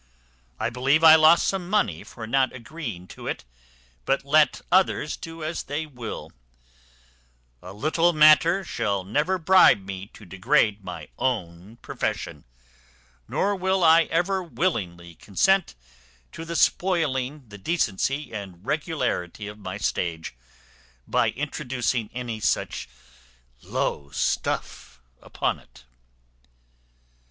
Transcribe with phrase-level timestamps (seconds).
[0.59, 3.45] I believe I lost some money for not agreeing to it;
[4.03, 6.31] but let others do as they will;
[7.61, 12.45] a little matter shall never bribe me to degrade my own profession,
[13.27, 15.75] nor will I ever willingly consent
[16.31, 20.33] to the spoiling the decency and regularity of my stage,
[21.07, 22.89] by introducing any such
[23.61, 25.83] low stuff upon it."